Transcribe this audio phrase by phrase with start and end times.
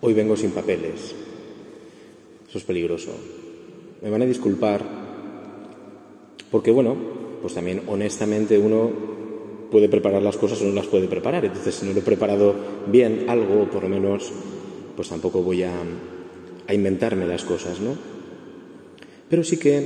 [0.00, 1.14] Hoy vengo sin papeles.
[2.48, 3.10] Eso es peligroso.
[4.00, 4.80] Me van a disculpar
[6.50, 6.96] porque, bueno,
[7.42, 8.90] pues también honestamente uno
[9.70, 11.44] puede preparar las cosas o no las puede preparar.
[11.44, 12.54] Entonces, si no lo he preparado
[12.86, 14.32] bien algo, por lo menos,
[14.96, 15.74] pues tampoco voy a,
[16.66, 17.96] a inventarme las cosas, ¿no?
[19.28, 19.80] Pero sí que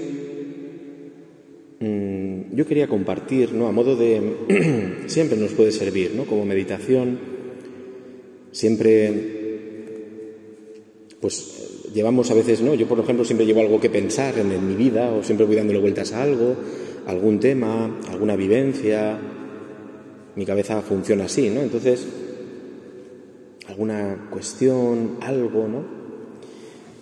[1.80, 3.66] mm, yo quería compartir, ¿no?
[3.66, 5.04] A modo de...
[5.06, 6.26] siempre nos puede servir, ¿no?
[6.26, 7.18] Como meditación,
[8.52, 9.41] siempre
[11.22, 12.74] pues llevamos a veces, ¿no?
[12.74, 15.78] Yo, por ejemplo, siempre llevo algo que pensar en, mi vida o siempre voy dándole
[15.78, 16.56] vueltas a algo,
[17.06, 19.18] algún tema, alguna vivencia.
[20.34, 21.60] Mi cabeza funciona así, ¿no?
[21.60, 22.04] Entonces,
[23.68, 26.02] alguna cuestión, algo, ¿no?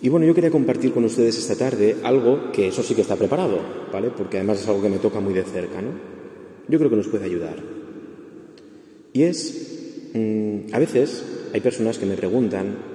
[0.03, 3.15] Y bueno, yo quería compartir con ustedes esta tarde algo que eso sí que está
[3.15, 3.57] preparado,
[3.91, 4.11] ¿vale?
[4.15, 5.91] Porque además es algo que me toca muy de cerca, ¿no?
[6.67, 7.55] Yo creo que nos puede ayudar.
[9.13, 12.91] Y es, mm, a veces hay personas que me preguntan,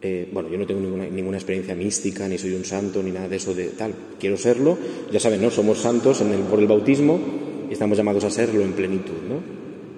[0.00, 3.36] eh, bueno, yo no tengo ninguna, experiencia mística, ni soy un santo, ni nada de
[3.36, 3.94] eso de tal.
[4.18, 4.78] Quiero serlo.
[5.10, 5.50] Ya saben, ¿no?
[5.50, 7.18] Somos santos por el bautismo
[7.68, 9.36] y estamos llamados a serlo en plenitud, ¿no?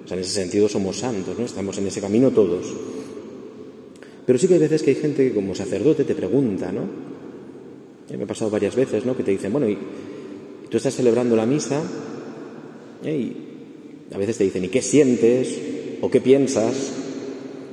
[0.03, 1.45] O sea, en ese sentido somos santos, ¿no?
[1.45, 2.73] Estamos en ese camino todos.
[4.25, 7.11] Pero sí que hay veces que hay gente que como sacerdote te pregunta, ¿no?
[8.17, 9.15] me ha pasado varias veces, ¿no?
[9.15, 9.77] Que te dicen, bueno, y
[10.69, 11.81] tú estás celebrando la misa
[13.05, 13.15] ¿eh?
[13.15, 15.57] y a veces te dicen, ¿y qué sientes?
[16.01, 16.91] ¿O qué piensas?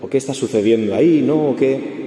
[0.00, 1.22] ¿O qué está sucediendo ahí?
[1.26, 1.50] ¿No?
[1.50, 1.97] ¿O qué?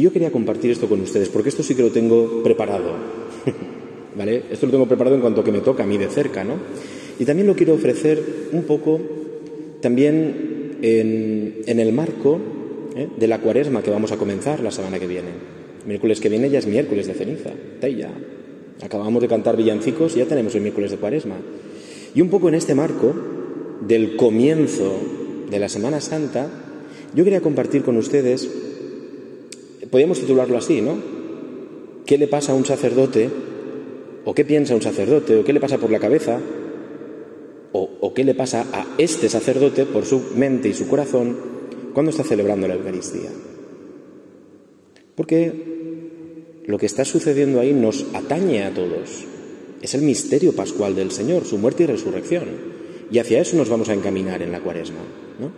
[0.00, 2.94] Y yo quería compartir esto con ustedes, porque esto sí que lo tengo preparado.
[4.16, 4.44] ¿Vale?
[4.50, 6.54] Esto lo tengo preparado en cuanto que me toca a mí de cerca, ¿no?
[7.18, 8.98] Y también lo quiero ofrecer un poco
[9.82, 12.40] también en, el marco
[12.96, 13.08] ¿eh?
[13.14, 15.28] de la cuaresma que vamos a comenzar la semana que viene.
[15.86, 17.50] miércoles que viene ya es miércoles de ceniza,
[17.82, 18.10] ya.
[18.82, 21.36] Acabamos de cantar villancicos y ya tenemos el miércoles de cuaresma.
[22.14, 23.14] Y un poco en este marco
[23.86, 24.94] del comienzo
[25.50, 26.48] de la Semana Santa,
[27.14, 28.69] yo quería compartir con ustedes
[29.90, 30.98] podríamos titularlo así, ¿no?
[32.06, 33.28] ¿Qué le pasa a un sacerdote?
[34.24, 35.36] ¿O qué piensa un sacerdote?
[35.36, 36.40] ¿O qué le pasa por la cabeza?
[37.72, 41.36] ¿O, qué le pasa a este sacerdote por su mente y su corazón
[41.94, 43.30] cuando está celebrando la Eucaristía?
[45.14, 45.52] Porque
[46.66, 49.24] lo que está sucediendo ahí nos atañe a todos.
[49.82, 52.48] Es el misterio pascual del Señor, su muerte y resurrección.
[53.12, 54.98] Y hacia eso nos vamos a encaminar en la cuaresma.
[55.38, 55.52] ¿no?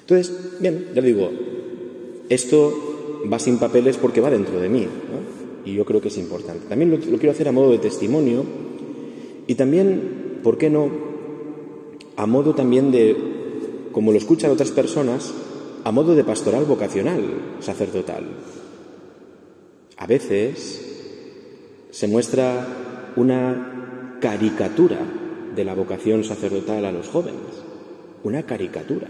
[0.00, 1.30] Entonces, bien, ya digo,
[2.28, 2.99] esto
[3.30, 4.86] va sin papeles porque va dentro de mí.
[5.64, 6.66] Y yo creo que es importante.
[6.68, 8.44] También lo, quiero hacer a modo de testimonio
[9.46, 10.88] y también, ¿por qué no?
[12.16, 13.16] A modo también de,
[13.92, 15.32] como lo escuchan otras personas,
[15.84, 17.22] a modo de pastoral vocacional
[17.60, 18.24] sacerdotal.
[19.96, 20.86] A veces
[21.90, 24.98] se muestra una caricatura
[25.54, 27.40] de la vocación sacerdotal a los jóvenes,
[28.22, 29.08] una caricatura,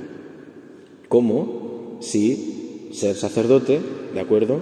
[1.09, 2.59] como si
[2.90, 3.80] ser sacerdote,
[4.12, 4.60] ¿de acuerdo?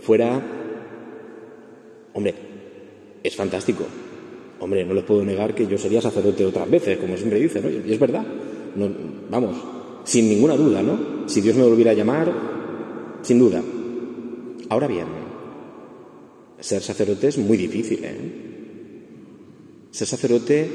[0.00, 0.40] Fuera,
[2.12, 2.34] hombre,
[3.22, 3.84] es fantástico.
[4.60, 7.70] Hombre, no les puedo negar que yo sería sacerdote otras veces, como siempre dice, ¿no?
[7.70, 8.24] Y es verdad.
[8.76, 8.88] No,
[9.30, 9.56] vamos,
[10.04, 11.26] sin ninguna duda, ¿no?
[11.28, 12.32] Si Dios me volviera a llamar,
[13.22, 13.62] sin duda.
[14.68, 15.06] Ahora bien,
[16.60, 18.16] ser sacerdote es muy difícil, ¿eh?
[19.90, 20.68] Ser sacerdote,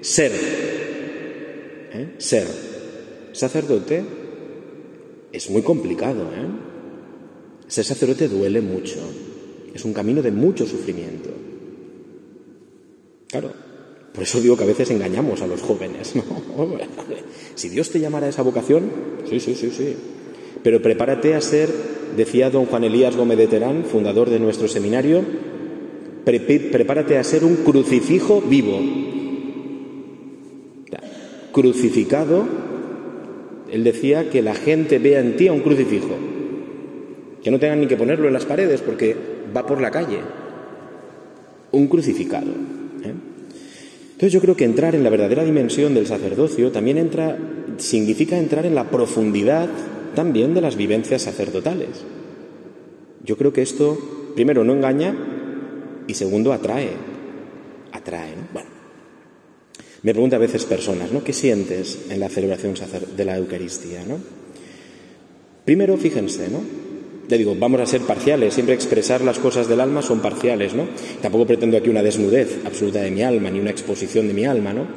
[0.00, 0.32] ser,
[1.92, 2.14] ¿eh?
[2.18, 2.48] ser
[3.32, 4.21] sacerdote
[5.32, 6.22] es muy complicado.
[6.24, 6.46] ¿eh?
[7.66, 8.98] Ser sacerdote duele mucho.
[9.74, 11.30] Es un camino de mucho sufrimiento.
[13.28, 13.50] Claro,
[14.12, 16.12] por eso digo que a veces engañamos a los jóvenes.
[17.54, 18.90] si Dios te llamara a esa vocación,
[19.28, 19.96] sí, sí, sí, sí.
[20.62, 21.70] Pero prepárate a ser,
[22.16, 25.24] decía don Juan Elías Gómez de Terán, fundador de nuestro seminario,
[26.24, 28.78] prepárate a ser un crucifijo vivo.
[31.52, 32.71] Crucificado
[33.72, 36.14] él decía que la gente vea en ti a un crucifijo,
[37.42, 39.16] que no tengan ni que ponerlo en las paredes porque
[39.56, 40.18] va por la calle.
[41.70, 42.50] Un crucificado.
[42.50, 43.14] ¿eh?
[44.12, 47.38] Entonces yo creo que entrar en la verdadera dimensión del sacerdocio también entra,
[47.78, 49.70] significa entrar en la profundidad
[50.14, 52.04] también de las vivencias sacerdotales.
[53.24, 53.98] Yo creo que esto,
[54.34, 55.16] primero, no engaña
[56.06, 56.90] y segundo, atrae.
[57.90, 58.34] Atrae.
[58.52, 58.68] Bueno,
[60.02, 61.22] me preguntan a veces personas, ¿no?
[61.22, 62.74] ¿Qué sientes en la celebración
[63.16, 64.18] de la Eucaristía, ¿no?
[65.64, 66.60] Primero, fíjense, ¿no?
[67.28, 70.88] Le digo, vamos a ser parciales, siempre expresar las cosas del alma son parciales, ¿no?
[71.20, 74.72] Tampoco pretendo aquí una desnudez absoluta de mi alma, ni una exposición de mi alma,
[74.72, 74.88] ¿no?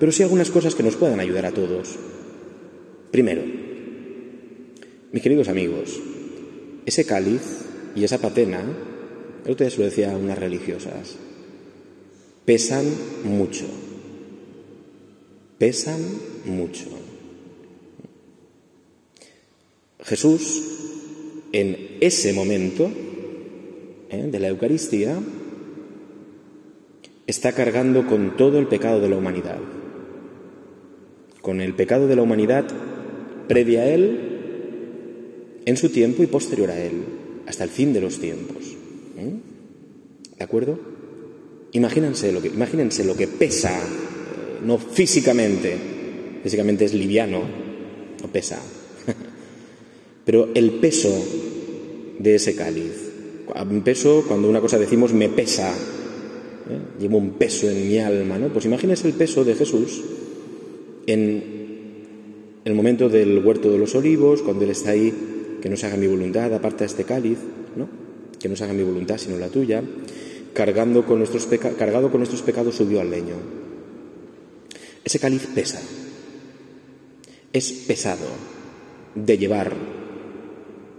[0.00, 1.96] Pero sí algunas cosas que nos puedan ayudar a todos.
[3.10, 3.42] Primero,
[5.12, 6.00] mis queridos amigos,
[6.86, 7.42] ese cáliz
[7.94, 8.62] y esa patena,
[9.44, 11.16] el otro se lo decía a unas religiosas,
[12.46, 12.86] pesan
[13.24, 13.66] mucho
[15.58, 16.00] pesan
[16.44, 16.86] mucho.
[20.04, 20.62] Jesús,
[21.52, 22.90] en ese momento
[24.10, 24.28] ¿eh?
[24.30, 25.18] de la Eucaristía,
[27.26, 29.58] está cargando con todo el pecado de la humanidad,
[31.42, 32.64] con el pecado de la humanidad
[33.48, 37.04] previa a Él, en su tiempo y posterior a Él,
[37.46, 38.76] hasta el fin de los tiempos.
[39.18, 39.32] ¿eh?
[40.38, 40.78] ¿De acuerdo?
[41.72, 43.78] Imagínense lo que, imagínense lo que pesa,
[44.64, 45.76] no físicamente,
[46.42, 47.42] físicamente es liviano,
[48.22, 48.60] no pesa,
[50.24, 51.12] pero el peso
[52.18, 53.04] de ese cáliz.
[53.70, 57.00] Un peso, cuando una cosa decimos me pesa, ¿eh?
[57.00, 58.48] llevo un peso en mi alma, ¿no?
[58.48, 60.02] Pues imagínense el peso de Jesús
[61.06, 61.58] en
[62.64, 65.12] el momento del huerto de los olivos, cuando Él está ahí,
[65.62, 67.38] que no se haga mi voluntad, aparte de este cáliz,
[67.76, 67.88] ¿no?
[68.38, 69.82] que no se haga mi voluntad sino la tuya,
[70.52, 71.46] cargando con nuestros
[71.78, 73.34] cargado con nuestros pecados subió al leño.
[75.08, 75.80] Ese cáliz pesa,
[77.50, 78.28] es pesado
[79.14, 79.72] de llevar,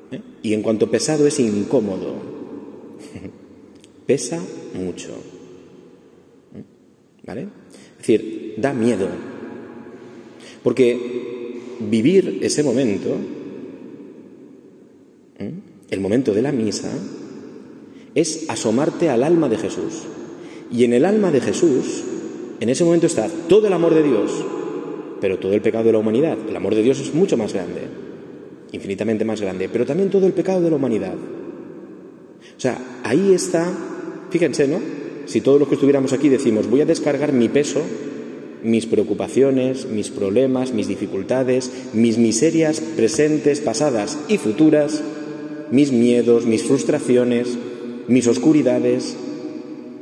[0.10, 0.20] ¿eh?
[0.42, 2.16] y en cuanto pesado es incómodo,
[4.08, 5.12] pesa mucho.
[7.24, 7.50] ¿Vale?
[7.92, 9.10] Es decir, da miedo.
[10.64, 13.16] Porque vivir ese momento,
[15.88, 16.92] el momento de la misa,
[18.16, 20.08] es asomarte al alma de Jesús.
[20.72, 22.06] Y en el alma de Jesús,
[22.60, 24.44] en ese momento está todo el amor de Dios,
[25.22, 26.38] pero todo el pecado de la humanidad.
[26.48, 27.82] El amor de Dios es mucho más grande,
[28.72, 31.16] infinitamente más grande, pero también todo el pecado de la humanidad.
[31.16, 33.72] O sea, ahí está,
[34.30, 34.80] fíjense, ¿no?
[35.26, 37.82] Si todos los que estuviéramos aquí decimos, voy a descargar mi peso,
[38.64, 45.02] mis preocupaciones, mis problemas, mis dificultades, mis miserias presentes, pasadas y futuras,
[45.72, 47.58] mis miedos, mis frustraciones,
[48.08, 49.16] mis oscuridades,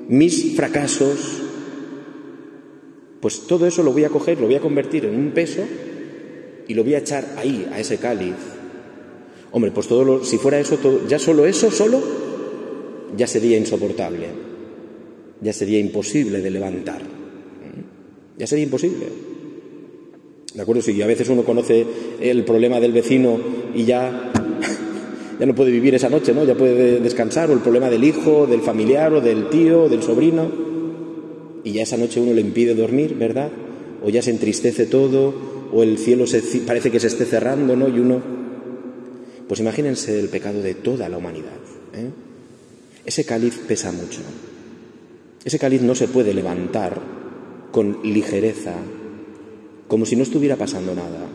[0.08, 1.44] mis fracasos,
[3.22, 5.62] pues todo eso lo voy a coger, lo voy a convertir en un peso
[6.68, 8.36] y lo voy a echar ahí, a ese cáliz.
[9.52, 10.78] Hombre, pues todo lo, si fuera eso,
[11.08, 12.02] ya solo eso, solo,
[13.16, 14.48] ya sería insoportable
[15.42, 17.02] ya sería imposible de levantar.
[18.38, 19.08] Ya sería imposible.
[20.54, 20.82] ¿De acuerdo?
[20.82, 21.86] Si a veces uno conoce
[22.20, 23.40] el problema del vecino
[23.74, 24.32] y ya,
[25.40, 26.44] ya no puede vivir esa noche, ¿no?
[26.44, 30.04] Ya puede descansar, o el problema del hijo, del familiar, o del tío, o del
[30.04, 30.52] sobrino,
[31.68, 33.52] y ya esa noche uno le impide dormir, ¿verdad?
[34.02, 35.34] O ya se entristece todo,
[35.74, 36.24] o el cielo
[36.66, 37.90] parece que se esté cerrando, ¿no?
[37.90, 38.22] Y uno.
[39.50, 41.60] Pues imagínense el pecado de toda la humanidad.
[41.94, 42.10] ¿eh?
[43.06, 44.22] Ese cáliz pesa mucho.
[45.44, 47.02] Ese cáliz no se puede levantar
[47.74, 48.76] con ligereza,
[49.90, 51.28] como si no estuviera pasando nada.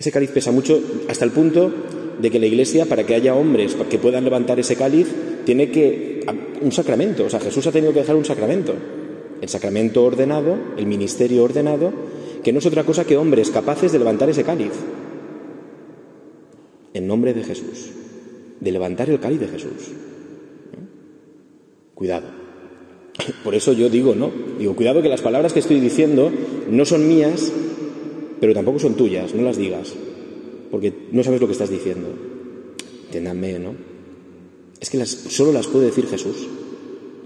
[0.00, 1.72] Ese cáliz pesa mucho hasta el punto
[2.20, 5.08] de que la Iglesia, para que haya hombres que puedan levantar ese cáliz,
[5.44, 6.24] tiene que
[6.60, 7.24] un sacramento.
[7.24, 8.74] O sea, Jesús ha tenido que dejar un sacramento.
[9.40, 11.92] El sacramento ordenado, el ministerio ordenado,
[12.42, 14.72] que no es otra cosa que hombres capaces de levantar ese cáliz.
[16.94, 17.90] En nombre de Jesús.
[18.60, 19.90] De levantar el cáliz de Jesús.
[21.94, 22.28] Cuidado.
[23.44, 24.30] Por eso yo digo, ¿no?
[24.58, 26.30] Digo, cuidado que las palabras que estoy diciendo
[26.70, 27.52] no son mías,
[28.40, 29.94] pero tampoco son tuyas, no las digas,
[30.72, 32.08] porque no sabes lo que estás diciendo.
[33.04, 33.74] Entiéndanme, ¿no?
[34.80, 36.48] Es que las, solo las puede decir Jesús.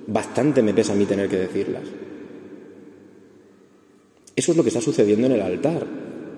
[0.08, 1.84] Bastante me pesa a mí tener que decirlas.
[4.34, 5.86] Eso es lo que está sucediendo en el altar,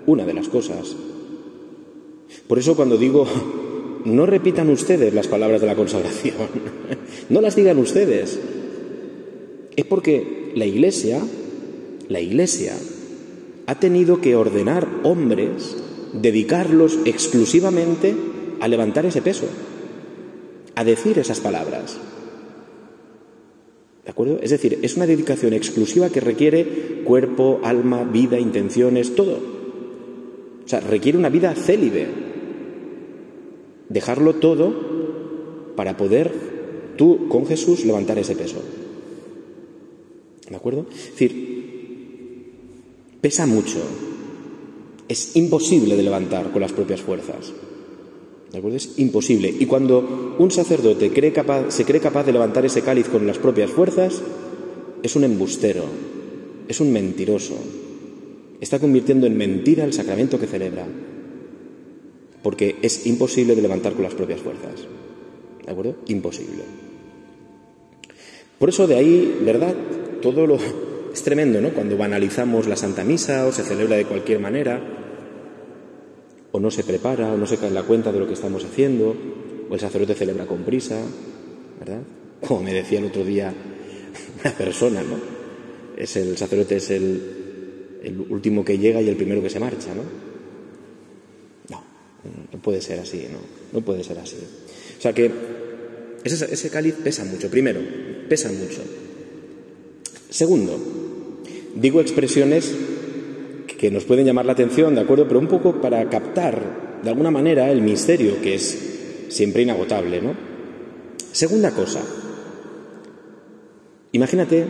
[0.05, 0.95] una de las cosas.
[2.47, 3.25] Por eso cuando digo
[4.05, 6.35] no repitan ustedes las palabras de la consagración,
[7.29, 8.39] no las digan ustedes.
[9.75, 11.19] Es porque la Iglesia,
[12.07, 12.77] la Iglesia,
[13.65, 15.75] ha tenido que ordenar hombres,
[16.13, 18.15] dedicarlos exclusivamente
[18.59, 19.45] a levantar ese peso,
[20.75, 21.97] a decir esas palabras.
[24.03, 24.39] ¿De acuerdo?
[24.41, 29.39] Es decir, es una dedicación exclusiva que requiere cuerpo, alma, vida, intenciones, todo.
[30.65, 32.07] O sea, requiere una vida célibe,
[33.87, 34.89] dejarlo todo
[35.75, 36.31] para poder
[36.97, 38.61] tú con Jesús levantar ese peso.
[40.49, 40.87] ¿De acuerdo?
[40.91, 41.59] Es decir,
[43.21, 43.79] pesa mucho.
[45.09, 47.51] Es imposible de levantar con las propias fuerzas.
[48.51, 48.77] ¿De acuerdo?
[48.77, 49.53] Es imposible.
[49.59, 53.37] Y cuando un sacerdote cree capaz, se cree capaz de levantar ese cáliz con las
[53.37, 54.21] propias fuerzas,
[55.03, 55.83] es un embustero,
[56.69, 57.55] es un mentiroso.
[58.61, 60.87] Está convirtiendo en mentira el sacramento que celebra
[62.41, 64.85] porque es imposible de levantar con las propias fuerzas.
[65.65, 65.95] ¿De acuerdo?
[66.07, 66.63] Imposible.
[68.57, 69.75] Por eso de ahí, ¿verdad?
[70.21, 70.57] Todo lo
[71.13, 71.69] es tremendo, ¿no?
[71.69, 74.81] Cuando banalizamos la Santa Misa o se celebra de cualquier manera,
[76.51, 78.63] o no se prepara, o no se cae en la cuenta de lo que estamos
[78.63, 79.15] haciendo,
[79.69, 80.99] o el sacerdote celebra con prisa,
[81.79, 82.01] ¿verdad?
[82.47, 83.53] Como me decía el otro día
[84.41, 85.17] una persona, ¿no?
[85.97, 89.93] Es el sacerdote es el, el último que llega y el primero que se marcha,
[89.93, 90.29] ¿no?
[92.51, 93.39] No puede ser así, ¿no?
[93.71, 94.37] No puede ser así.
[94.97, 95.31] O sea que
[96.23, 97.79] ese, ese cáliz pesa mucho, primero,
[98.27, 98.81] pesa mucho.
[100.29, 100.77] Segundo,
[101.75, 102.75] digo expresiones
[103.79, 105.27] que nos pueden llamar la atención, ¿de acuerdo?
[105.27, 110.35] Pero un poco para captar, de alguna manera, el misterio que es siempre inagotable, ¿no?
[111.31, 112.01] Segunda cosa,
[114.11, 114.65] imagínate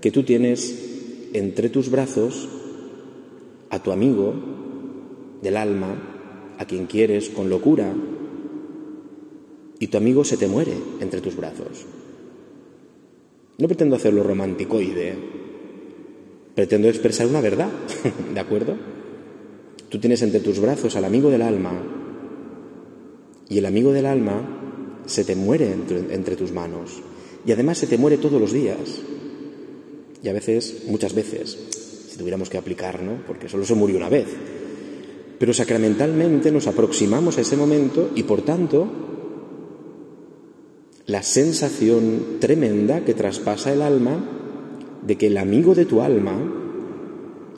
[0.00, 2.48] que tú tienes entre tus brazos
[3.70, 4.34] a tu amigo
[5.40, 7.92] del alma, a quien quieres con locura,
[9.78, 11.84] y tu amigo se te muere entre tus brazos.
[13.58, 15.14] No pretendo hacerlo romanticoide,
[16.54, 17.70] pretendo expresar una verdad,
[18.34, 18.76] ¿de acuerdo?
[19.88, 21.72] Tú tienes entre tus brazos al amigo del alma
[23.48, 27.00] y el amigo del alma se te muere entre, tus manos
[27.46, 28.78] y además se te muere todos los días
[30.22, 31.56] y a veces, muchas veces,
[32.08, 33.22] si tuviéramos que aplicar, ¿no?
[33.26, 34.26] Porque solo se murió una vez.
[35.38, 38.88] Pero sacramentalmente nos aproximamos a ese momento y por tanto
[41.06, 44.18] la sensación tremenda que traspasa el alma
[45.06, 46.36] de que el amigo de tu alma,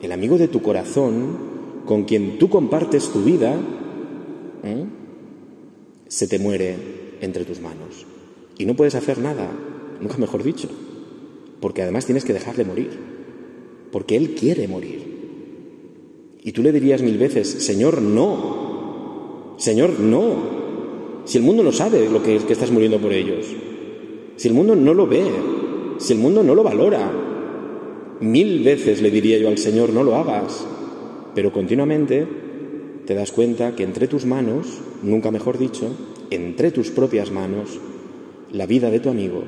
[0.01, 1.49] el amigo de tu corazón,
[1.85, 3.55] con quien tú compartes tu vida,
[4.63, 4.85] ¿eh?
[6.07, 6.75] se te muere
[7.21, 8.05] entre tus manos.
[8.57, 9.49] Y no puedes hacer nada,
[9.99, 10.69] nunca mejor dicho,
[11.59, 12.91] porque además tienes que dejarle morir,
[13.91, 15.09] porque él quiere morir.
[16.43, 20.58] Y tú le dirías mil veces, Señor, no, Señor, no,
[21.29, 23.45] si el mundo no sabe lo que que estás muriendo por ellos,
[24.35, 25.23] si el mundo no lo ve,
[25.99, 27.07] si el mundo no lo valora,
[28.19, 30.65] mil veces le diría yo al Señor, no lo hagas,
[31.35, 32.25] pero continuamente
[33.05, 35.91] te das cuenta que entre tus manos, nunca mejor dicho,
[36.31, 37.79] entre tus propias manos,
[38.51, 39.43] la vida de tu amigo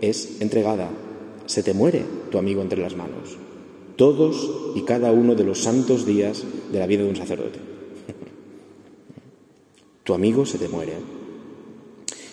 [0.00, 0.90] es entregada,
[1.46, 3.38] se te muere tu amigo entre las manos,
[3.94, 7.60] todos y cada uno de los santos días de la vida de un sacerdote.
[10.02, 11.19] tu amigo se te muere.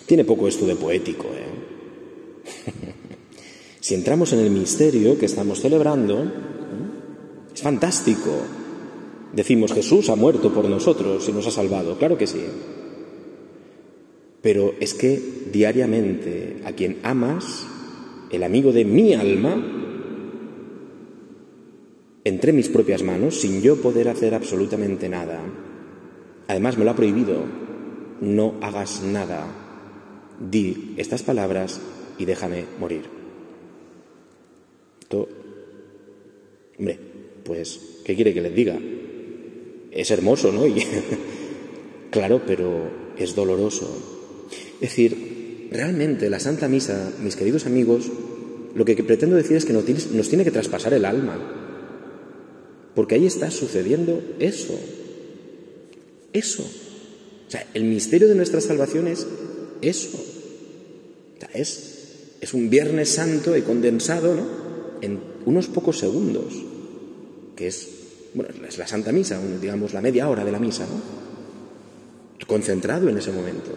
[0.08, 1.26] Tiene poco esto de poético.
[1.26, 2.42] ¿eh?
[3.80, 6.28] si entramos en el misterio que estamos celebrando, ¿eh?
[7.52, 8.30] es fantástico.
[9.34, 11.98] Decimos, Jesús ha muerto por nosotros y nos ha salvado.
[11.98, 12.40] Claro que sí.
[14.40, 15.20] Pero es que
[15.52, 17.66] diariamente a quien amas,
[18.30, 19.62] el amigo de mi alma,
[22.24, 25.38] entre mis propias manos, sin yo poder hacer absolutamente nada.
[26.46, 27.42] Además me lo ha prohibido.
[28.22, 29.66] No hagas nada
[30.38, 31.80] di estas palabras
[32.18, 33.02] y déjame morir.
[36.78, 36.98] hombre,
[37.44, 38.78] pues, ¿qué quiere que les diga?
[39.90, 40.62] Es hermoso, ¿no?
[42.10, 44.46] claro, pero es doloroso.
[44.74, 48.10] Es decir, realmente la Santa Misa, mis queridos amigos,
[48.74, 51.36] lo que pretendo decir es que nos tiene, nos tiene que traspasar el alma.
[52.94, 54.78] Porque ahí está sucediendo eso.
[56.32, 56.62] Eso.
[56.62, 59.26] O sea, el misterio de nuestra salvación es
[59.82, 60.18] eso.
[61.54, 64.36] Es, es un Viernes Santo y condensado
[65.00, 66.54] en unos pocos segundos,
[67.56, 67.88] que es,
[68.34, 70.86] bueno, es la Santa Misa, digamos la media hora de la misa,
[72.46, 73.70] concentrado en ese momento.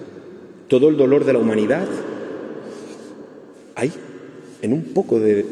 [0.67, 1.87] Todo el dolor de la humanidad
[3.75, 3.91] ahí,
[4.61, 5.45] en un poco de,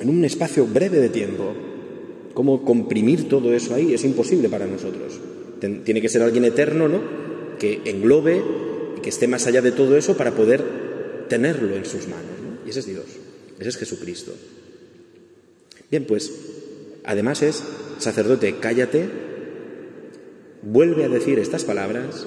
[0.00, 1.52] en un espacio breve de tiempo.
[2.34, 3.94] ¿Cómo comprimir todo eso ahí?
[3.94, 5.20] Es imposible para nosotros.
[5.84, 7.00] Tiene que ser alguien eterno, ¿no?
[7.58, 8.42] Que englobe
[9.04, 10.64] que esté más allá de todo eso para poder
[11.28, 12.24] tenerlo en sus manos.
[12.64, 13.04] Y ese es Dios,
[13.60, 14.32] ese es Jesucristo.
[15.90, 16.32] Bien, pues,
[17.04, 17.62] además es,
[17.98, 19.04] sacerdote, cállate,
[20.62, 22.26] vuelve a decir estas palabras,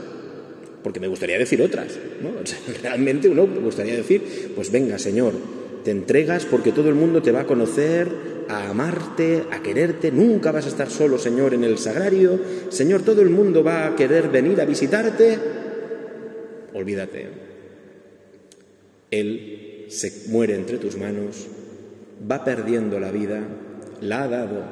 [0.83, 1.97] porque me gustaría decir otras.
[2.21, 2.29] ¿no?
[2.83, 5.33] realmente uno me gustaría decir, pues venga, Señor,
[5.83, 8.07] te entregas porque todo el mundo te va a conocer,
[8.49, 13.23] a amarte, a quererte, nunca vas a estar solo, Señor, en el sagrario, Señor, todo
[13.23, 15.56] el mundo va a querer venir a visitarte,
[16.77, 17.27] olvídate.
[19.11, 21.47] Él se muere entre tus manos,
[22.29, 23.41] va perdiendo la vida,
[24.01, 24.63] la ha dado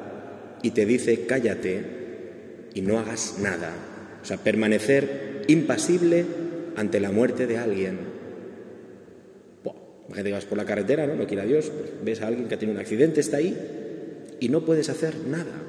[0.62, 1.82] y te dice cállate
[2.74, 3.72] y no hagas nada.
[4.22, 6.24] O sea, permanecer impasible
[6.76, 7.98] ante la muerte de alguien.
[10.06, 11.16] Imagínate que vas por la carretera, ¿no?
[11.16, 13.56] No quiera Dios, pues ves a alguien que tiene un accidente, está ahí
[14.38, 15.62] y no puedes hacer nada.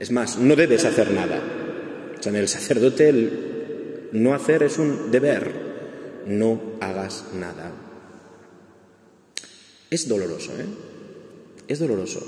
[0.00, 1.40] Es más, no debes hacer nada.
[2.18, 3.49] O sea, en el sacerdote el,
[4.12, 5.70] no hacer es un deber.
[6.26, 7.72] No hagas nada.
[9.90, 10.66] Es doloroso, ¿eh?
[11.66, 12.20] Es doloroso.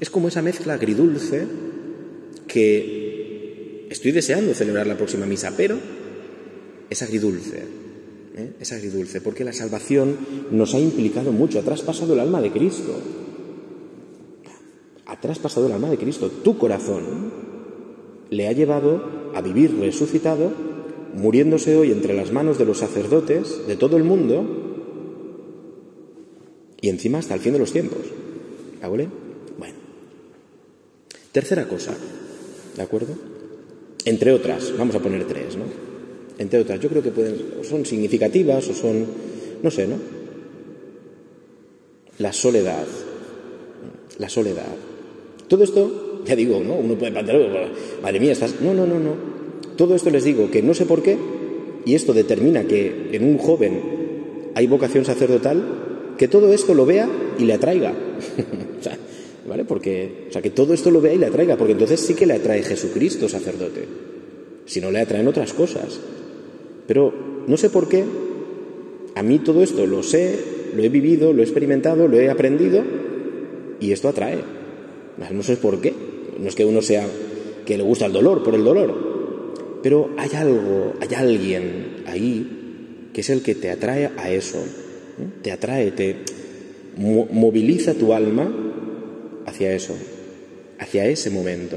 [0.00, 1.46] Es como esa mezcla agridulce
[2.46, 5.78] que estoy deseando celebrar la próxima misa, pero
[6.88, 7.64] es agridulce.
[8.36, 8.52] ¿eh?
[8.60, 10.16] Es agridulce, porque la salvación
[10.50, 13.00] nos ha implicado mucho, ha traspasado el alma de Cristo.
[15.06, 16.30] Ha traspasado el alma de Cristo.
[16.30, 17.32] Tu corazón
[18.30, 20.52] le ha llevado a vivir resucitado,
[21.18, 24.46] muriéndose hoy entre las manos de los sacerdotes de todo el mundo
[26.80, 28.00] y encima hasta el fin de los tiempos.
[28.80, 29.08] ¿De acuerdo?
[29.58, 29.74] Bueno.
[31.32, 31.94] Tercera cosa,
[32.76, 33.14] ¿de acuerdo?
[34.04, 35.64] Entre otras, vamos a poner tres, ¿no?
[36.38, 37.36] Entre otras, yo creo que pueden,
[37.68, 39.06] son significativas o son,
[39.62, 39.96] no sé, ¿no?
[42.18, 42.86] La soledad.
[44.18, 44.74] La soledad.
[45.48, 46.74] Todo esto, ya digo, ¿no?
[46.74, 47.70] Uno puede plantear,
[48.02, 48.60] madre mía, estás.
[48.60, 49.37] No, no, no, no.
[49.78, 51.16] Todo esto les digo que no sé por qué,
[51.86, 53.80] y esto determina que en un joven
[54.54, 57.08] hay vocación sacerdotal, que todo esto lo vea
[57.38, 57.92] y le atraiga.
[58.80, 58.98] o sea,
[59.48, 59.64] ¿vale?
[59.64, 62.26] Porque, o sea, que todo esto lo vea y le atraiga, porque entonces sí que
[62.26, 63.84] le atrae Jesucristo sacerdote.
[64.66, 66.00] Si no le atraen otras cosas.
[66.88, 67.14] Pero
[67.46, 68.02] no sé por qué,
[69.14, 70.40] a mí todo esto lo sé,
[70.74, 72.82] lo he vivido, lo he experimentado, lo he aprendido
[73.78, 74.38] y esto atrae.
[75.30, 75.94] No sé por qué.
[76.36, 77.06] No es que uno sea
[77.64, 79.07] que le gusta el dolor por el dolor,
[79.82, 84.62] pero hay algo, hay alguien ahí que es el que te atrae a eso,
[85.42, 86.16] te atrae, te
[86.96, 88.52] moviliza tu alma
[89.46, 89.96] hacia eso,
[90.78, 91.76] hacia ese momento.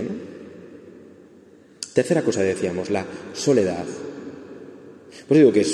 [1.93, 3.85] Tercera cosa decíamos, la soledad.
[5.27, 5.65] Pues digo que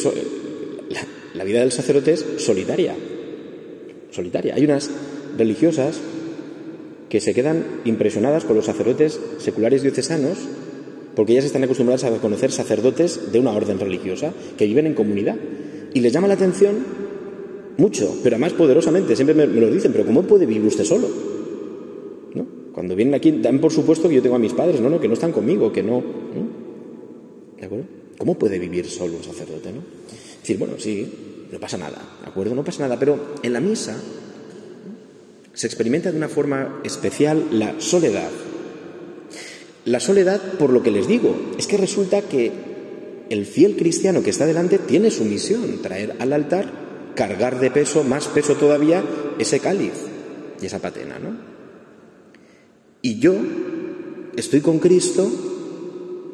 [1.33, 2.95] la vida del sacerdote es solitaria,
[4.11, 4.55] solitaria.
[4.55, 4.89] Hay unas
[5.37, 5.99] religiosas
[7.09, 10.37] que se quedan impresionadas con los sacerdotes seculares diocesanos
[11.17, 15.35] porque ellas están acostumbradas a conocer sacerdotes de una orden religiosa que viven en comunidad.
[15.91, 16.75] Y les llama la atención
[17.77, 19.15] mucho, pero más poderosamente.
[19.15, 21.09] Siempre me, lo dicen, pero ¿cómo puede vivir usted solo?
[22.35, 22.45] ¿No?
[22.71, 25.07] Cuando vienen aquí, dan por supuesto que yo tengo a mis padres, no, no, que
[25.07, 26.03] no están conmigo, que no.
[27.59, 27.85] ¿De acuerdo?
[28.19, 29.71] ¿Cómo puede vivir solo un sacerdote?
[29.71, 29.81] ¿no?
[30.39, 31.11] decir, bueno, sí,
[31.51, 32.53] no pasa nada, ¿de acuerdo?
[32.53, 33.99] No pasa nada, pero en la misa
[35.51, 38.29] se experimenta de una forma especial la soledad.
[39.87, 42.51] La soledad, por lo que les digo, es que resulta que
[43.29, 48.03] el fiel cristiano que está delante tiene su misión, traer al altar, cargar de peso,
[48.03, 49.01] más peso todavía,
[49.39, 49.93] ese cáliz
[50.61, 51.37] y esa patena, ¿no?
[53.01, 53.33] Y yo
[54.35, 55.31] estoy con Cristo,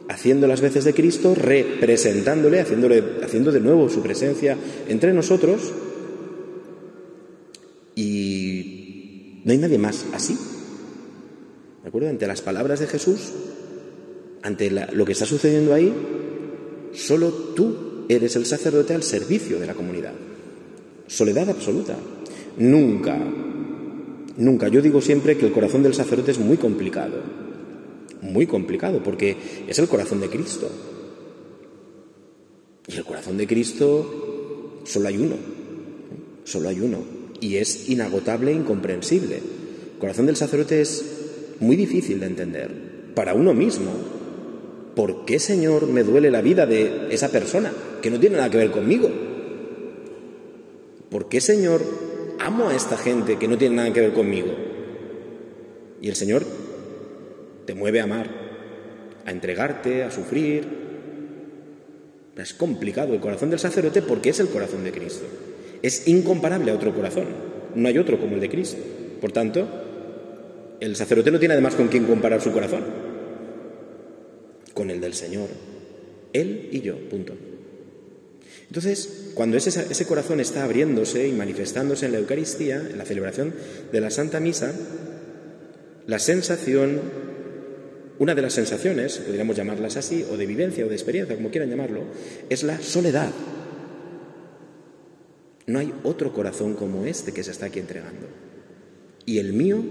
[0.09, 5.71] haciendo las veces de Cristo, representándole, haciéndole, haciendo de nuevo su presencia entre nosotros,
[7.95, 10.35] y no hay nadie más así.
[11.83, 12.09] ¿De acuerdo?
[12.09, 13.33] Ante las palabras de Jesús,
[14.41, 15.93] ante lo que está sucediendo ahí,
[16.93, 20.13] solo tú eres el sacerdote al servicio de la comunidad.
[21.07, 21.95] Soledad absoluta.
[22.57, 23.19] Nunca,
[24.37, 24.67] nunca.
[24.69, 27.21] Yo digo siempre que el corazón del sacerdote es muy complicado.
[28.21, 29.35] Muy complicado, porque
[29.67, 30.69] es el corazón de Cristo.
[32.87, 35.35] Y el corazón de Cristo solo hay uno.
[36.45, 39.35] Solo hay uno y es inagotable e incomprensible.
[39.35, 41.12] El corazón del sacerdote es
[41.63, 42.69] muy difícil de entender
[43.15, 43.91] para uno mismo.
[44.95, 47.71] ¿Por qué, Señor, me duele la vida de esa persona
[48.01, 49.09] que no tiene nada que ver conmigo?
[51.09, 51.81] ¿Por qué, Señor,
[52.39, 54.53] amo a esta gente que no tiene nada que ver conmigo?
[56.01, 56.43] Y el Señor
[57.65, 58.29] te mueve a amar,
[59.25, 60.67] a entregarte, a sufrir.
[62.37, 65.25] Es complicado el corazón del sacerdote porque es el corazón de Cristo
[65.83, 67.25] es incomparable a otro corazón.
[67.75, 68.81] No hay otro como el de Cristo.
[69.21, 69.67] Por tanto,
[70.79, 72.83] el sacerdote no tiene además con quién comparar su corazón.
[74.73, 75.49] Con el del Señor.
[76.33, 77.33] Él y yo, punto.
[78.67, 83.53] Entonces, cuando ese, corazón está abriéndose y manifestándose en la Eucaristía, en la celebración
[83.91, 84.73] de la Santa Misa,
[86.07, 86.99] la sensación,
[88.17, 91.69] una de las sensaciones, podríamos llamarlas así, o de vivencia o de experiencia, como quieran
[91.69, 92.01] llamarlo,
[92.49, 93.31] es la soledad.
[95.67, 98.27] No hay otro corazón como este que se está aquí entregando.
[99.25, 99.83] Y el mío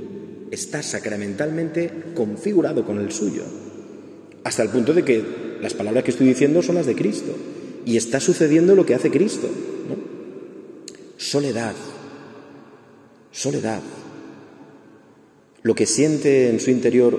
[0.52, 3.42] está sacramentalmente configurado con el suyo,
[4.44, 5.24] hasta el punto de que
[5.60, 7.34] las palabras que estoy diciendo son las de Cristo.
[7.84, 9.48] Y está sucediendo lo que hace Cristo.
[11.16, 11.74] Soledad.
[13.32, 13.80] Soledad.
[15.62, 17.18] Lo que siente en su interior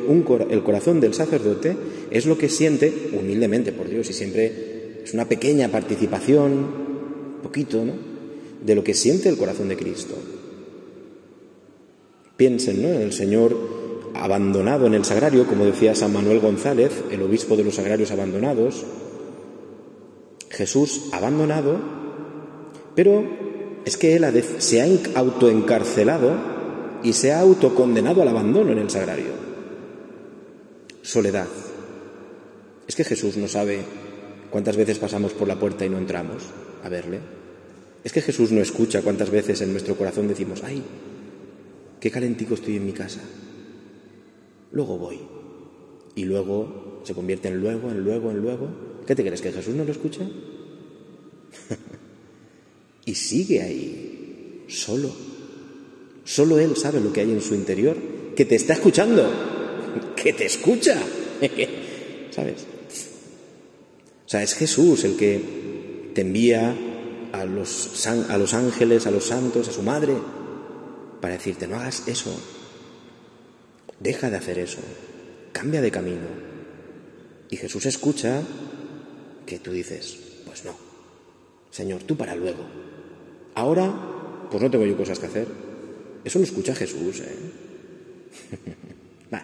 [0.49, 1.75] el corazón del sacerdote
[2.11, 7.93] es lo que siente humildemente, por Dios, y siempre es una pequeña participación, poquito, ¿no?
[8.65, 10.15] de lo que siente el corazón de Cristo.
[12.37, 13.55] Piensen en el Señor
[14.15, 18.85] abandonado en el sagrario, como decía San Manuel González, el obispo de los sagrarios abandonados.
[20.49, 21.77] Jesús abandonado,
[22.95, 23.23] pero
[23.85, 26.31] es que él se ha autoencarcelado
[27.03, 29.31] y se ha autocondenado al abandono en el sagrario.
[31.01, 31.47] Soledad.
[32.87, 33.79] Es que Jesús no sabe
[34.49, 36.43] cuántas veces pasamos por la puerta y no entramos
[36.83, 37.19] a verle.
[38.03, 40.83] Es que Jesús no escucha cuántas veces en nuestro corazón decimos, ay,
[42.03, 43.21] qué calentico estoy en mi casa.
[44.73, 45.19] Luego voy.
[46.15, 48.67] Y luego se convierte en luego, en luego, en luego.
[49.07, 49.41] ¿Qué te crees?
[49.41, 50.19] ¿Que Jesús no lo escucha?
[53.05, 55.11] y sigue ahí, solo.
[56.25, 57.95] Solo Él sabe lo que hay en su interior,
[58.35, 59.25] que te está escuchando,
[60.17, 61.01] que te escucha.
[62.31, 62.65] ¿Sabes?
[64.25, 66.75] O sea, es Jesús el que te envía
[67.31, 70.17] a los, a los ángeles, a los santos, a su madre,
[71.23, 72.37] para decirte, no hagas eso,
[74.01, 74.79] deja de hacer eso,
[75.53, 76.27] cambia de camino.
[77.49, 78.41] Y Jesús escucha
[79.45, 80.75] que tú dices, pues no,
[81.71, 82.65] Señor, tú para luego.
[83.55, 83.89] Ahora,
[84.51, 85.47] pues no tengo yo cosas que hacer.
[86.25, 87.37] Eso lo escucha Jesús, ¿eh?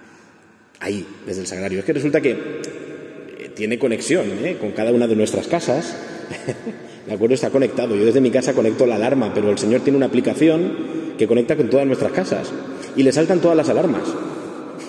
[0.82, 1.80] ahí, desde el sagrario.
[1.80, 4.58] Es que resulta que eh, tiene conexión ¿eh?
[4.60, 5.96] con cada una de nuestras casas.
[7.08, 7.36] ¿De acuerdo?
[7.36, 7.96] Está conectado.
[7.96, 10.72] Yo desde mi casa conecto la alarma, pero el Señor tiene una aplicación
[11.18, 12.52] que conecta con todas nuestras casas.
[12.96, 14.04] Y le saltan todas las alarmas.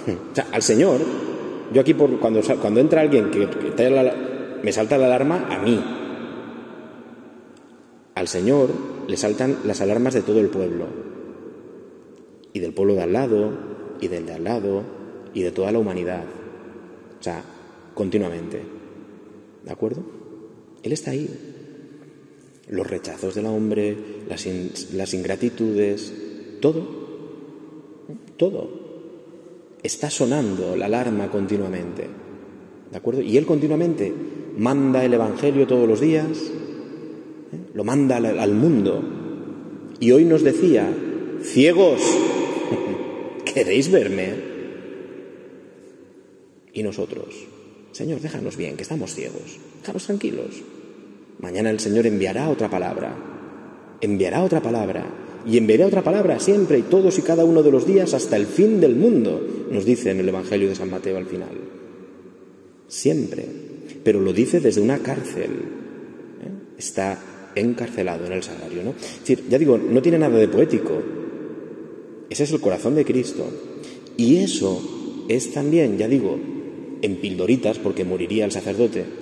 [0.07, 1.01] o sea, al Señor
[1.73, 3.49] yo aquí, cuando, cuando entra alguien que,
[4.63, 5.81] me salta la alarma, a mí.
[8.15, 8.71] Al Señor
[9.07, 10.87] le saltan las alarmas de todo el pueblo.
[12.53, 13.53] Y del pueblo de al lado,
[14.01, 14.83] y del de al lado,
[15.33, 16.25] y de toda la humanidad.
[17.21, 17.43] O sea,
[17.95, 18.63] continuamente.
[19.65, 20.03] ¿De acuerdo?
[20.83, 21.29] Él está ahí.
[22.69, 23.97] Los rechazos del hombre,
[24.29, 24.47] las,
[24.93, 26.13] las ingratitudes,
[26.61, 27.01] todo.
[28.37, 28.81] Todo
[29.83, 32.07] está sonando la alarma continuamente.
[32.91, 33.23] ¿De acuerdo?
[33.23, 34.13] Y Él continuamente
[34.57, 36.27] manda el Evangelio todos los días,
[37.53, 37.59] ¿eh?
[37.75, 39.03] lo manda al, mundo.
[40.01, 40.93] Y hoy nos decía,
[41.43, 42.01] ciegos,
[43.55, 44.51] ¿queréis verme?
[46.73, 47.27] Y nosotros,
[47.93, 50.63] Señor, déjanos bien, que estamos ciegos, déjanos tranquilos.
[51.41, 53.17] Mañana el Señor enviará otra palabra,
[54.01, 55.07] enviará otra palabra
[55.47, 58.47] y enviaré otra palabra siempre y todos y cada uno de los días hasta el
[58.47, 59.41] fin del mundo,
[59.71, 61.57] nos dice en el Evangelio de San Mateo al final.
[62.89, 63.47] Siempre.
[64.05, 65.51] Pero lo dice desde una cárcel.
[65.51, 66.77] ¿eh?
[66.79, 67.19] Está
[67.55, 68.83] encarcelado en el sagrario.
[68.83, 68.91] ¿no?
[68.91, 71.01] Es decir, ya digo, no tiene nada de poético.
[72.29, 73.47] Ese es el corazón de Cristo.
[74.17, 76.39] Y eso es también, ya digo,
[77.03, 79.20] en pildoritas, porque moriría el sacerdote.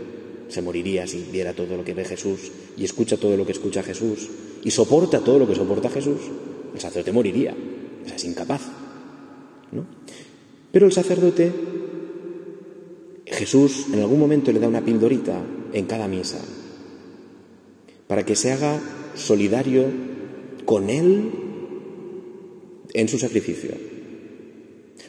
[0.49, 3.83] Se moriría si viera todo lo que ve Jesús y escucha todo lo que escucha
[3.83, 4.29] Jesús
[4.65, 6.21] y soporta todo lo que soporta Jesús,
[6.75, 7.55] el sacerdote moriría,
[8.05, 8.63] o sea, es incapaz.
[9.73, 9.87] ¿no?
[10.73, 11.53] Pero el sacerdote,
[13.27, 16.41] Jesús en algún momento le da una pildorita en cada misa,
[18.07, 18.81] para que se haga
[19.15, 19.87] solidario
[20.65, 21.31] con él
[22.95, 23.88] en su sacrificio.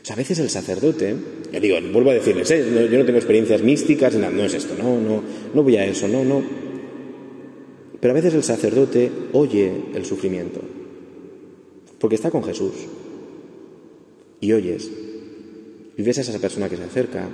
[0.09, 1.15] A veces el sacerdote,
[1.51, 2.89] ya digo, vuelvo a decirles, ¿eh?
[2.91, 5.21] yo no tengo experiencias místicas, no es esto, no, no,
[5.53, 6.41] no voy a eso, no, no,
[7.99, 10.61] pero a veces el sacerdote oye el sufrimiento,
[11.99, 12.73] porque está con Jesús.
[14.41, 14.89] Y oyes,
[15.97, 17.27] y ves a esa persona que se acerca,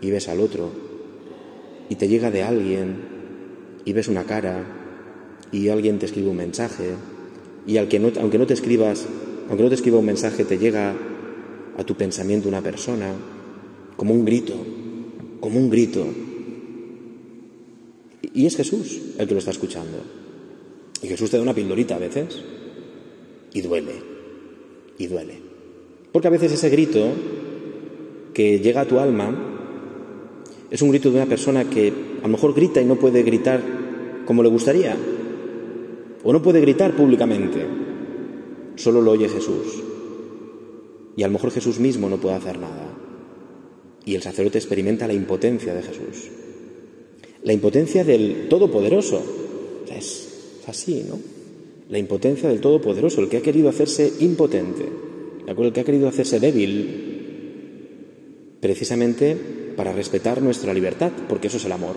[0.00, 0.70] y ves al otro,
[1.88, 2.96] y te llega de alguien,
[3.84, 4.64] y ves una cara,
[5.52, 6.94] y alguien te escribe un mensaje,
[7.66, 9.06] y al que no, aunque no te escribas,
[9.48, 10.96] aunque no te escriba un mensaje, te llega
[11.78, 13.12] a tu pensamiento una persona,
[13.96, 14.54] como un grito,
[15.40, 16.06] como un grito,
[18.34, 19.98] y es Jesús el que lo está escuchando.
[21.02, 22.40] Y Jesús te da una pildorita a veces
[23.52, 23.92] y duele,
[24.98, 25.34] y duele.
[26.12, 27.12] Porque a veces ese grito
[28.32, 29.34] que llega a tu alma
[30.70, 33.60] es un grito de una persona que a lo mejor grita y no puede gritar
[34.24, 34.96] como le gustaría,
[36.24, 37.66] o no puede gritar públicamente,
[38.76, 39.82] solo lo oye Jesús.
[41.16, 42.94] Y a lo mejor Jesús mismo no puede hacer nada.
[44.04, 46.30] Y el sacerdote experimenta la impotencia de Jesús
[47.44, 49.22] la impotencia del Todopoderoso.
[49.90, 50.28] es
[50.66, 51.18] así, ¿no?
[51.88, 54.88] La impotencia del Todopoderoso, el que ha querido hacerse impotente,
[55.46, 57.08] el que ha querido hacerse débil,
[58.60, 59.36] precisamente
[59.76, 61.96] para respetar nuestra libertad, porque eso es el amor.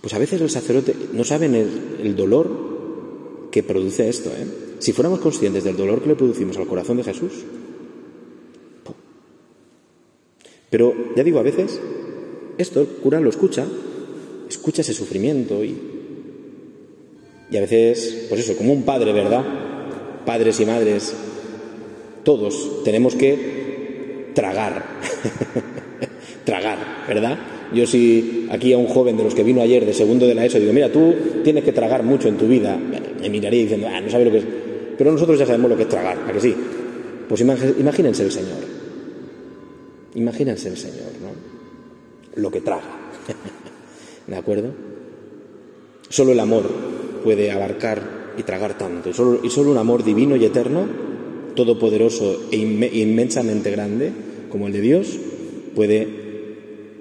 [0.00, 1.68] Pues a veces el sacerdote no sabe el,
[2.02, 4.30] el dolor que produce esto.
[4.30, 4.65] ¿eh?
[4.78, 7.32] Si fuéramos conscientes del dolor que le producimos al corazón de Jesús.
[10.70, 11.80] Pero ya digo, a veces
[12.58, 13.66] esto el cura lo escucha,
[14.48, 15.76] escucha ese sufrimiento y,
[17.50, 19.44] y a veces, pues eso, como un padre, ¿verdad?
[20.24, 21.14] Padres y madres,
[22.24, 24.84] todos tenemos que tragar,
[26.44, 27.38] tragar, ¿verdad?
[27.72, 30.44] Yo si aquí a un joven de los que vino ayer de segundo de la
[30.44, 34.00] ESO digo, mira, tú tienes que tragar mucho en tu vida, me miraría diciendo, ah,
[34.00, 34.44] no sabe lo que es.
[34.96, 36.54] Pero nosotros ya sabemos lo que es tragar, ¿a que sí?
[37.28, 38.76] Pues imagínense el Señor.
[40.14, 41.56] Imagínense el Señor, ¿no?
[42.36, 43.10] lo que traga.
[44.26, 44.70] ¿De acuerdo?
[46.08, 46.64] Solo el amor
[47.24, 49.10] puede abarcar y tragar tanto.
[49.10, 50.86] Y solo, y solo un amor divino y eterno,
[51.54, 54.12] todopoderoso e inmensamente grande,
[54.50, 55.18] como el de Dios,
[55.74, 56.06] puede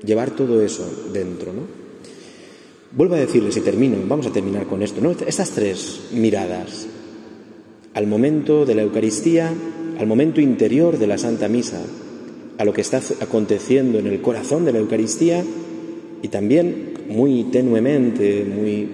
[0.03, 1.85] llevar todo eso dentro, ¿no?
[2.91, 5.11] Vuelvo a decirles y termino, vamos a terminar con esto, ¿no?
[5.11, 6.87] Estas tres miradas
[7.95, 9.51] al momento de la Eucaristía,
[9.97, 11.81] al momento interior de la Santa Misa,
[12.57, 15.43] a lo que está aconteciendo en el corazón de la Eucaristía
[16.21, 18.89] y también muy tenuemente, muy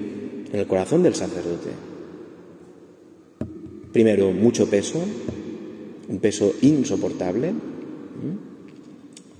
[0.54, 1.70] en el corazón del sacerdote.
[3.92, 5.02] Primero, mucho peso,
[6.08, 7.54] un peso insoportable.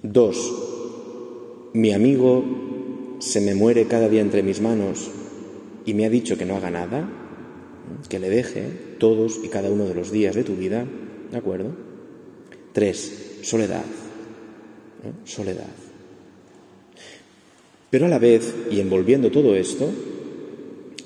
[0.02, 5.12] Dos, mi amigo se me muere cada día entre mis manos
[5.86, 7.08] y me ha dicho que no haga nada,
[8.10, 10.86] que le deje todos y cada uno de los días de tu vida,
[11.32, 11.72] ¿de acuerdo?
[12.72, 13.84] Tres, soledad,
[15.26, 15.74] soledad.
[17.90, 19.90] Pero a la vez, y envolviendo todo esto,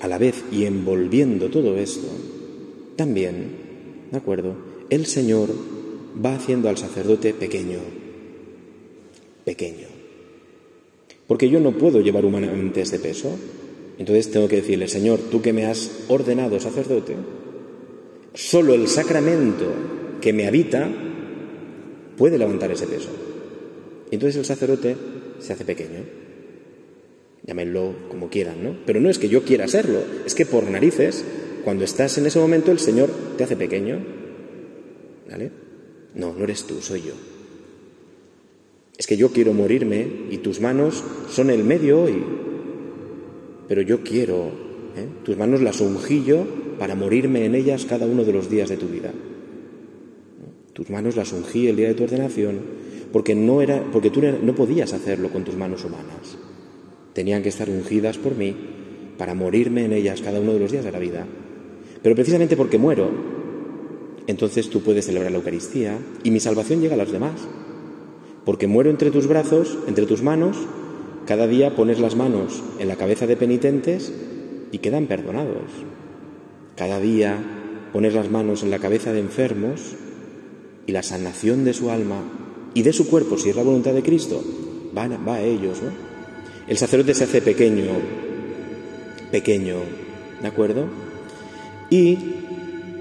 [0.00, 2.06] a la vez y envolviendo todo esto,
[2.96, 4.54] también, ¿de acuerdo?
[4.90, 5.48] El Señor
[6.22, 7.78] va haciendo al sacerdote pequeño,
[9.46, 9.88] pequeño.
[11.26, 13.30] Porque yo no puedo llevar humanamente este peso.
[13.98, 17.16] Entonces tengo que decirle, Señor, tú que me has ordenado sacerdote,
[18.36, 19.66] solo el sacramento
[20.20, 20.88] que me habita
[22.16, 23.10] puede levantar ese peso.
[24.12, 24.96] Entonces el sacerdote
[25.40, 26.26] se hace pequeño
[27.46, 28.76] llámenlo como quieran, ¿no?
[28.84, 31.24] Pero no es que yo quiera serlo, es que por narices,
[31.64, 34.04] cuando estás en ese momento, el Señor te hace pequeño.
[35.30, 35.50] ¿Vale?
[36.14, 37.12] No, no eres tú, soy yo.
[38.98, 42.24] Es que yo quiero morirme y tus manos son el medio hoy.
[43.68, 44.46] Pero yo quiero,
[44.96, 45.06] ¿eh?
[45.24, 46.46] tus manos las ungí yo
[46.78, 49.12] para morirme en ellas cada uno de los días de tu vida.
[50.72, 52.60] Tus manos las ungí el día de tu ordenación
[53.12, 56.36] porque no era porque tú no podías hacerlo con tus manos humanas
[57.16, 58.54] tenían que estar ungidas por mí
[59.16, 61.26] para morirme en ellas cada uno de los días de la vida.
[62.02, 63.08] Pero precisamente porque muero,
[64.26, 67.40] entonces tú puedes celebrar la Eucaristía y mi salvación llega a los demás.
[68.44, 70.58] Porque muero entre tus brazos, entre tus manos,
[71.24, 74.12] cada día pones las manos en la cabeza de penitentes
[74.70, 75.72] y quedan perdonados.
[76.76, 77.38] Cada día
[77.92, 79.94] pones las manos en la cabeza de enfermos
[80.86, 82.22] y la sanación de su alma
[82.74, 84.44] y de su cuerpo, si es la voluntad de Cristo,
[84.96, 85.90] va, va a ellos, ¿no?
[86.68, 87.92] El sacerdote se hace pequeño,
[89.30, 89.76] pequeño,
[90.42, 90.86] ¿de acuerdo?
[91.88, 92.18] Y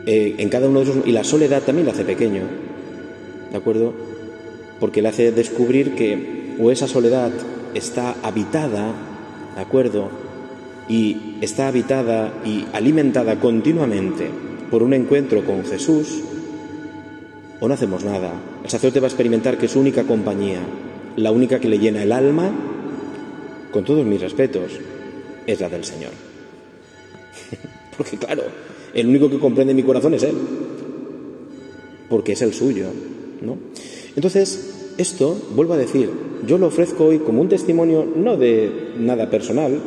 [0.05, 2.43] eh, en cada uno de esos, y la soledad también la hace pequeño,
[3.51, 3.93] ¿de acuerdo?
[4.79, 7.31] Porque le hace descubrir que o esa soledad
[7.73, 8.93] está habitada,
[9.55, 10.09] ¿de acuerdo?
[10.87, 14.29] Y está habitada y alimentada continuamente
[14.69, 16.21] por un encuentro con Jesús,
[17.59, 18.33] o no hacemos nada.
[18.63, 20.59] El sacerdote va a experimentar que su única compañía,
[21.15, 22.51] la única que le llena el alma,
[23.71, 24.71] con todos mis respetos,
[25.47, 26.11] es la del Señor.
[27.97, 28.43] Porque claro,
[28.93, 30.35] el único que comprende mi corazón es Él,
[32.09, 32.87] porque es el suyo,
[33.41, 33.57] ¿no?
[34.15, 36.09] Entonces, esto, vuelvo a decir,
[36.47, 39.81] yo lo ofrezco hoy como un testimonio no de nada personal,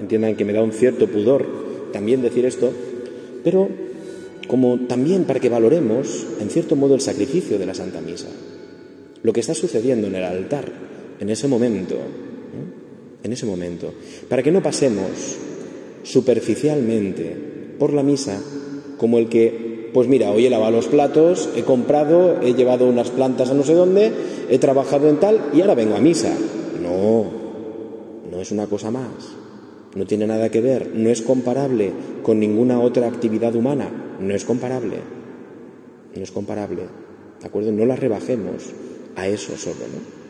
[0.00, 1.46] entiendan que me da un cierto pudor
[1.92, 2.72] también decir esto,
[3.42, 3.68] pero
[4.48, 8.28] como también para que valoremos, en cierto modo, el sacrificio de la Santa Misa,
[9.22, 10.70] lo que está sucediendo en el altar
[11.20, 11.96] en ese momento,
[13.22, 13.92] en ese momento,
[14.28, 15.36] para que no pasemos
[16.02, 17.36] superficialmente
[17.78, 18.40] por la misa
[18.98, 23.10] como el que, pues mira, hoy he lavado los platos, he comprado, he llevado unas
[23.10, 24.12] plantas a no sé dónde,
[24.50, 26.34] he trabajado en tal y ahora vengo a misa.
[26.82, 27.24] No,
[28.30, 29.08] no es una cosa más,
[29.94, 34.44] no tiene nada que ver, no es comparable con ninguna otra actividad humana, no es
[34.44, 34.96] comparable,
[36.14, 36.82] no es comparable,
[37.40, 37.72] ¿de acuerdo?
[37.72, 38.72] No la rebajemos
[39.16, 40.24] a eso solo, ¿no?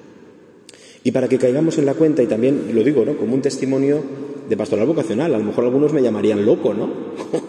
[1.03, 3.17] Y para que caigamos en la cuenta, y también lo digo, ¿no?
[3.17, 4.03] Como un testimonio
[4.49, 6.91] de pastoral vocacional, a lo mejor algunos me llamarían loco, ¿no?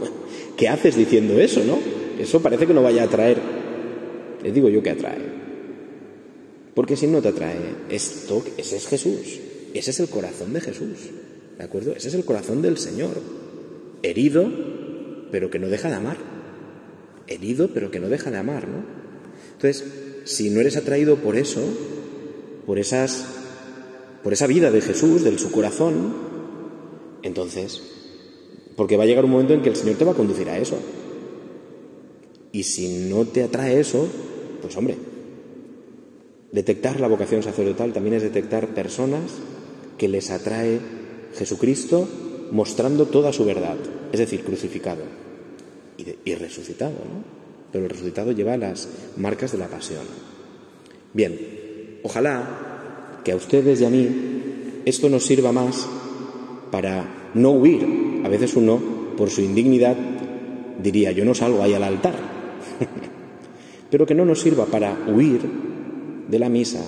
[0.58, 1.78] ¿Qué haces diciendo eso, no?
[2.20, 3.38] Eso parece que no vaya a atraer.
[4.44, 5.46] Les digo yo que atrae.
[6.74, 7.58] Porque si no te atrae,
[7.90, 9.40] esto, ese es Jesús.
[9.74, 11.10] Ese es el corazón de Jesús.
[11.58, 11.94] ¿De acuerdo?
[11.96, 13.22] Ese es el corazón del Señor.
[14.04, 14.50] Herido,
[15.32, 16.18] pero que no deja de amar.
[17.28, 18.84] Herido, pero que no deja de amar, ¿no?
[19.54, 19.84] Entonces,
[20.26, 21.62] si no eres atraído por eso,
[22.66, 23.26] por esas
[24.26, 26.12] por esa vida de Jesús, de su corazón,
[27.22, 27.80] entonces,
[28.76, 30.58] porque va a llegar un momento en que el Señor te va a conducir a
[30.58, 30.80] eso.
[32.52, 34.08] Y si no te atrae eso,
[34.64, 34.98] pues hombre,
[36.52, 39.22] detectar la vocación sacerdotal también es detectar personas
[40.00, 40.80] que les atrae
[41.38, 42.08] Jesucristo
[42.52, 43.78] mostrando toda su verdad,
[44.12, 45.04] es decir, crucificado
[45.98, 46.96] y, resucitado.
[47.72, 50.04] Pero el resucitado lleva las marcas de la pasión.
[51.14, 55.88] Bien, ojalá que a ustedes y a mí esto nos sirva más
[56.72, 58.22] para no huir.
[58.24, 58.82] A veces uno,
[59.18, 59.96] por su indignidad,
[60.82, 62.16] diría, yo no salgo ahí al altar.
[63.90, 65.42] Pero que no nos sirva para huir
[66.28, 66.84] de la misa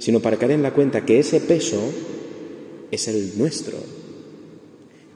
[0.00, 1.78] sino para caer en la cuenta que ese peso
[2.90, 3.78] es el nuestro,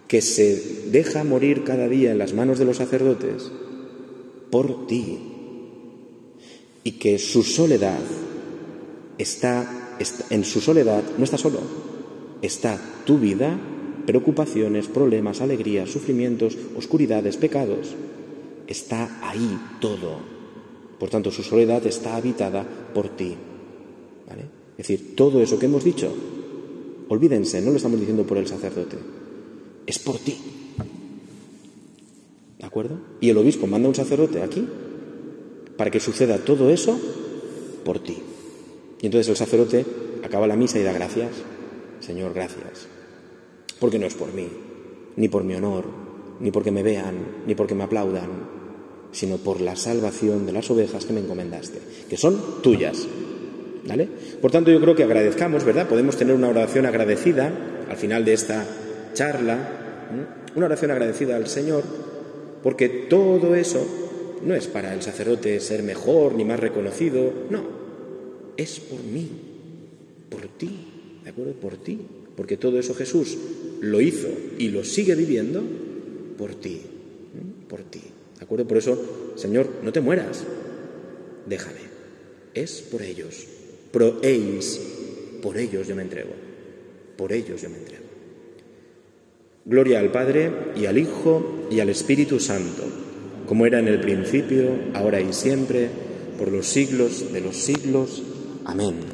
[0.08, 3.50] que se deja morir cada día en las manos de los sacerdotes
[4.50, 5.18] por ti,
[6.84, 8.00] y que su soledad
[9.18, 9.96] está,
[10.30, 11.60] en su soledad no está solo,
[12.42, 13.58] está tu vida,
[14.06, 17.94] preocupaciones, problemas, alegrías, sufrimientos, oscuridades, pecados,
[18.66, 20.18] está ahí todo.
[20.98, 23.34] Por tanto, su soledad está habitada por ti.
[24.76, 26.12] Es decir, todo eso que hemos dicho,
[27.08, 28.96] olvídense, no lo estamos diciendo por el sacerdote,
[29.86, 30.36] es por ti.
[32.58, 32.98] ¿De acuerdo?
[33.20, 34.66] Y el obispo manda un sacerdote aquí
[35.76, 36.98] para que suceda todo eso
[37.84, 38.16] por ti.
[39.00, 39.84] Y entonces el sacerdote
[40.22, 41.30] acaba la misa y da gracias.
[42.00, 42.88] Señor, gracias.
[43.78, 44.48] Porque no es por mí,
[45.16, 45.84] ni por mi honor,
[46.40, 48.30] ni porque me vean, ni porque me aplaudan,
[49.12, 53.06] sino por la salvación de las ovejas que me encomendaste, que son tuyas.
[54.40, 55.88] Por tanto, yo creo que agradezcamos, ¿verdad?
[55.88, 57.52] Podemos tener una oración agradecida
[57.88, 58.64] al final de esta
[59.12, 59.58] charla,
[60.54, 61.84] una oración agradecida al Señor,
[62.62, 63.86] porque todo eso
[64.44, 67.62] no es para el sacerdote ser mejor ni más reconocido, no,
[68.56, 69.28] es por mí,
[70.28, 70.70] por ti,
[71.24, 71.52] ¿de acuerdo?
[71.54, 71.98] Por ti,
[72.36, 73.36] porque todo eso Jesús
[73.80, 75.62] lo hizo y lo sigue viviendo
[76.36, 76.80] por ti,
[77.68, 78.02] por ti,
[78.38, 78.66] ¿de acuerdo?
[78.66, 80.44] Por eso, Señor, no te mueras,
[81.46, 81.80] déjame,
[82.54, 83.46] es por ellos,
[83.94, 84.78] pro eis,
[85.40, 86.34] por ellos yo me entrego,
[87.16, 88.04] por ellos yo me entrego.
[89.64, 93.04] Gloria al Padre y al Hijo y al Espíritu Santo
[93.46, 95.88] como era en el principio, ahora y siempre,
[96.38, 98.22] por los siglos de los siglos.
[98.64, 99.13] Amén.